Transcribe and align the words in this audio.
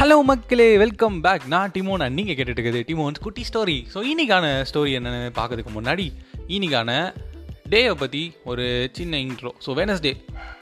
Hello 0.00 0.22
மக்களே. 0.22 0.76
Welcome 0.78 1.20
back 1.20 1.46
நான் 1.46 1.70
டிமோன். 1.70 2.12
நீங்கள் 2.12 2.34
கேட்டுட்டு 2.34 2.58
இருக்குது 2.58 2.80
டிமோன்ஸ் 2.86 3.20
குட்டி 3.20 3.44
ஸ்டோரி 3.52 3.86
ஸோ 3.94 3.98
இன்னைக்கான 4.10 4.44
ஸ்டோரி 4.72 4.92
என்னென்னு 4.98 5.30
பார்க்கறதுக்கு 5.38 5.72
முன்னாடி 5.74 6.06
இன்னைக்கான 6.48 6.90
டேவை 7.72 7.94
பற்றி 8.02 8.22
ஒரு 8.50 8.64
சின்ன 8.96 9.18
இன்ட்ரோ 9.26 9.50
ஸோ 9.64 9.70
வெனஸ்டே 9.80 10.12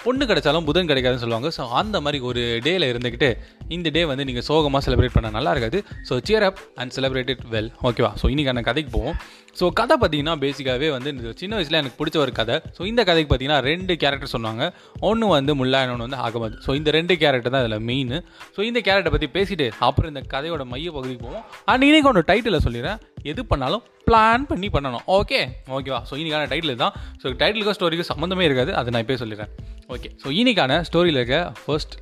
பொண்ணு 0.04 0.24
கிடைச்சாலும் 0.30 0.66
புதன் 0.68 0.89
கிடைக்காதுன்னு 0.91 1.22
சொல்லுவாங்க. 1.25 1.48
ஸோ 1.57 1.62
அந்த 1.80 1.96
மாதிரி 2.04 2.18
ஒரு 2.29 2.43
டேயில் 2.66 2.86
இருந்துக்கிட்டு 2.93 3.30
இந்த 3.77 3.89
டே 3.96 4.02
வந்து 4.11 4.27
நீங்கள் 4.29 4.46
சோகமாக 4.48 4.82
செலிப்ரேட் 4.86 5.16
பண்ண 5.16 5.30
நல்லா 5.36 5.53
இருக்காது. 5.54 5.79
So 6.08 6.16
cheer 6.29 6.46
up 6.48 6.61
and 6.82 6.95
celebrate 6.96 7.32
it 7.34 7.45
well 7.54 7.71
ஓகேவா 7.89 8.12
ஸோ 8.22 8.29
இன்றைக்கான 8.34 8.64
கதைக்கு 8.68 8.93
போவோம். 8.96 9.16
ஸோ 9.58 9.66
கதை 9.80 9.95
பார்த்தீங்கன்னா 10.00 10.34
பேசிக்காகவே 10.45 10.89
வந்து 10.96 11.11
இந்த 11.14 11.32
சின்ன 11.40 11.53
வயசில் 11.58 11.79
எனக்கு 11.80 11.98
பிடிச்ச 12.00 12.16
ஒரு 12.25 12.32
கதை. 12.39 12.57
ஸோ 12.77 12.82
இந்த 12.90 13.03
கதைக்கு 13.09 13.30
பார்த்தீங்கன்னா 13.30 13.61
ரெண்டு 13.70 13.93
கேரக்டர் 14.02 14.34
சொன்னாங்க. 14.36 14.64
ஒன்று 15.09 15.29
வந்து 15.36 15.54
முல்லா 15.61 15.80
இன்னொன்று 15.84 16.07
வந்து 16.09 16.20
அகமது 16.27 16.57
ஸோ 16.66 16.73
இந்த 16.80 16.90
ரெண்டு 16.98 17.17
கேரக்டர் 17.23 17.54
தான் 17.54 17.64
இதில் 17.67 17.86
மெயின் 17.90 18.14
ஸோ 18.57 18.62
இந்த 18.70 18.81
கேரக்டரை 18.89 19.12
பற்றி 19.17 19.31
பேசிட்டு 19.39 19.68
அப்புறம் 19.89 20.11
இந்த 20.14 20.25
கதையோட 20.34 20.64
மைய 20.73 20.90
பகுதிக்கு 20.96 21.25
போவோம். 21.26 21.45
அண்ட் 21.73 21.86
இன்னைக்கு 21.90 22.11
ஒன்று 22.12 22.29
டைட்டில் 22.32 22.64
சொல்லிடுறேன். 22.67 23.00
எது 23.32 23.43
பண்ணாலும் 23.53 23.82
பிளான் 24.08 24.46
பண்ணி 24.50 24.68
பண்ணணும். 24.75 25.04
ஓகே 25.18 25.40
ஓகேவா 25.76 26.00
ஸோ 26.11 26.14
இன்றைக்கான 26.21 26.48
டைட்டில் 26.53 26.80
தான் 26.84 26.94
ஸோ 27.22 27.34
டைட்டிலுக்கும் 27.43 27.79
ஸ்டோரிக்கும் 27.79 28.11
சம்மந்தமே 28.12 28.46
இருக்காது. 28.48 28.72
அதை 28.80 28.90
நான் 28.94 29.04
இப்போ 29.04 29.18
சொல்லிடுறேன். 29.25 29.53
ஓகே 29.94 30.11
ஸோ 30.22 30.29
இன்றைக்கான 30.40 30.79
ஸ்டோரியில் 30.90 31.21
இருக்க 31.21 31.39
ஃபர்ஸ்ட் 31.64 31.96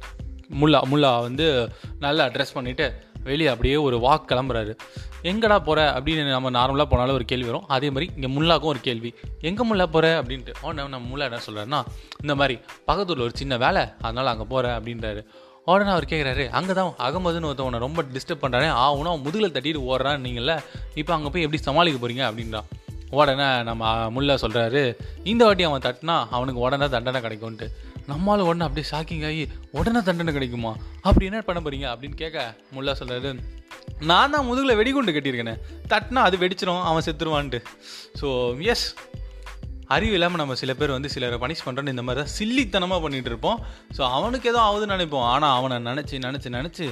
முல்லா 0.61 0.81
முல்லா 0.93 1.11
வந்து 1.27 1.47
நல்லா 2.05 2.25
ட்ரெஸ் 2.35 2.57
பண்ணிவிட்டு 2.57 2.87
வெளியே 3.29 3.51
அப்படியே 3.53 3.77
ஒரு 3.87 3.97
வாக் 4.05 4.27
கிளம்புறாரு. 4.31 4.73
எங்கடா 5.31 5.57
போகிற 5.69 5.81
அப்படின்னு 5.97 6.33
நம்ம 6.37 6.51
நார்மலாக 6.57 6.87
போனாலும் 6.91 7.17
ஒரு 7.19 7.27
கேள்வி 7.31 7.49
வரும். 7.51 7.65
அதே 7.75 7.89
மாதிரி 7.95 8.07
இங்கே 8.17 8.31
முல்லாக்கும் 8.37 8.73
ஒரு 8.73 8.81
கேள்வி. 8.89 9.11
எங்கே 9.49 9.65
முல்லா 9.69 9.87
போகிற 9.95 10.11
அப்படின்ட்டு. 10.21 10.55
உடனே 10.65 10.83
நம்ம 10.95 11.07
முல்லா 11.13 11.29
என்ன 11.31 11.41
சொல்கிறாருன்னா 11.47 11.81
இந்த 12.23 12.35
மாதிரி 12.41 12.57
பக்கத்தூரில் 12.89 13.27
ஒரு 13.29 13.35
சின்ன 13.41 13.57
வேலை 13.65 13.85
அதனால் 14.07 14.33
அங்கே 14.33 14.47
போகிறேன் 14.53 14.77
அப்படின்றாரு. 14.79 15.23
உடனே 15.67 15.91
அவர் 15.91 16.11
கேட்குறாரு 16.11 16.45
அங்கே 16.49 16.73
தான் 16.73 16.91
அகமதுன்னு 17.07 17.49
ஒருத்தவனை 17.51 17.79
ரொம்ப 17.79 18.03
டிஸ்டர்ப் 18.15 18.43
பண்ணுறானே 18.43 18.71
ஆகுனா 18.85 19.13
முதுகில் 19.25 19.55
தட்டிட்டு 19.55 19.81
ஓடுறான்னு 19.91 20.25
நீங்கள 20.27 20.55
இப்போ 20.95 21.13
அங்கே 21.13 21.29
போய் 21.29 21.43
எப்படி 21.43 21.61
சமாளிக்க 21.63 21.99
போகிறீங்க 21.99 22.25
அப்படின்றான் 22.29 22.69
உடனே 23.11 23.47
நம்ம 23.63 24.11
முல்லை 24.11 24.35
சொல்கிறாரு 24.35 24.83
இந்த 25.33 25.43
வாட்டி 25.45 25.65
அவன் 25.65 25.85
தட்டினா 25.87 26.17
அவனுக்கு 26.37 26.61
உடனே 26.61 26.87
தண்டனை 26.89 27.21
கிடைக்கும்ன்ட்டு. 27.21 27.67
நம்மளால் 28.09 28.47
உடனே 28.49 28.65
அப்படியே 28.67 28.87
ஷாக்கிங் 28.91 29.25
ஆகி 29.29 29.45
உடனே 29.71 30.01
தண்டனை 30.03 30.33
கிடைக்குமா? 30.33 30.73
அப்படி 31.01 31.27
என்ன 31.27 31.43
பண்ண 31.43 31.61
போகிறீங்க 31.61 31.87
அப்படின்னு 31.93 32.17
கேட்க 32.23 32.57
முல்லா 32.75 32.95
சொல்கிறாரு 33.01 33.31
நான் 34.11 34.31
தான் 34.31 34.47
முதுகில் 34.47 34.79
வெடிகுண்டு 34.81 35.13
கட்டியிருக்கேனே 35.13 35.55
தட்டினா 35.93 36.23
அது 36.29 36.37
வெடிச்சிடும் 36.37 36.83
அவன் 36.83 37.07
செத்துருவான்ட்டு. 37.07 37.61
ஸோ 38.21 38.29
எஸ் 38.73 38.87
அறிவு 39.95 40.15
இல்லாமல் 40.17 40.41
நம்ம 40.41 40.55
சில 40.61 40.73
பேர் 40.79 40.95
வந்து 40.95 41.11
சிலரை 41.15 41.39
பனிஷ் 41.43 41.65
பண்ணுறோன்னு 41.67 41.95
இந்த 41.95 42.05
மாதிரி 42.07 42.21
தான் 42.23 42.35
சில்லித்தனமாக 42.37 43.01
பண்ணிகிட்டு 43.05 43.31
இருப்போம். 43.33 43.59
ஸோ 43.97 44.03
அவனுக்கு 44.19 44.49
ஏதோ 44.53 44.61
ஆகுதுன்னு 44.69 44.97
நினைப்போம். 44.97 45.27
ஆனால் 45.33 45.57
அவனை 45.59 45.77
நினச்சி 45.91 46.19
நினச்சி 46.27 46.51
நினச்சி 46.59 46.87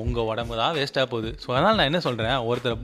உங்கள் 0.00 0.28
உடம்பு 0.30 0.54
தான் 0.62 0.74
வேஸ்ட்டாக 0.78 1.06
போகுது. 1.12 1.30
ஸோ 1.42 1.48
அதனால் 1.56 1.78
நான் 1.80 1.90
என்ன 1.90 2.00
சொல்கிறேன் 2.06 2.38
ஒருத்தரை 2.50 2.76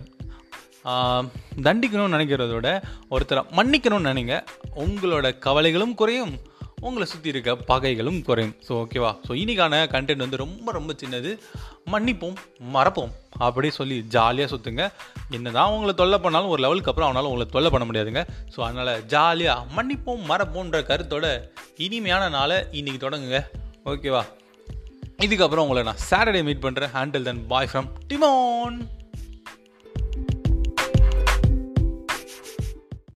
தண்டிக்கணும்னு 1.66 2.16
நினைக்கிறத 2.16 2.52
விட 2.56 2.70
ஒருத்தரை 3.14 3.42
மன்னிக்கணும்னு 3.58 4.10
நினைங்க. 4.12 4.36
உங்களோட 4.84 5.26
கவலைகளும் 5.46 5.96
குறையும். 6.02 6.34
உங்களை 6.86 7.06
சுற்றி 7.12 7.32
இருக்க 7.34 7.52
பகைகளும் 7.70 8.18
குறையும். 8.28 8.54
ஸோ 8.66 8.72
ஓகேவா 8.82 9.12
ஸோ 9.26 9.32
இன்னைக்கான 9.42 9.84
கண்டென்ட் 9.94 10.24
வந்து 10.24 10.42
ரொம்ப 10.44 10.72
ரொம்ப 10.78 10.94
சின்னது. 11.02 11.30
மன்னிப்போம் 11.94 12.36
மறப்போம். 12.74 13.12
அப்படி 13.38 13.70
சொல்லி 13.70 13.96
ஜாலியாக 14.14 14.50
சுற்றுங்க 14.52 14.84
என்னதான் 15.36 15.72
உங்களை 15.74 15.94
தொல்லை 15.94 16.18
பண்ணாலும் 16.18 16.52
ஒரு 16.54 16.62
லெவலுக்கு 16.64 16.90
அப்புறம் 16.90 17.08
அவனால் 17.08 17.28
உங்களை 17.30 17.46
தொல்லை 17.50 17.70
பண்ண 17.70 17.86
முடியாதுங்க. 17.88 18.22
ஸோ 18.54 18.60
அதனால் 18.68 19.04
ஜாலியாக 19.14 19.66
மன்னிப்போம் 19.76 20.26
மறப்போன்ற 20.30 20.80
கருத்தோட 20.90 21.26
இனிமையான 21.86 22.28
நாளை 22.28 22.58
இன்றைக்கி 22.78 23.00
தொடங்குங்க. 23.04 23.40
ஓகேவா 23.92 24.24
இதுக்கப்புறம் 25.24 25.64
உங்களை 25.66 25.82
நான் 25.82 26.04
சாட்டர்டே 26.10 26.42
மீட் 26.48 26.64
பண்ணுறேன் 26.64 26.92
ஹேண்டில் 26.96 27.28
தன் 27.28 27.46
பாய் 27.52 27.68
ஃப்ரம் 27.72 27.88
டிமோன் 28.08 28.76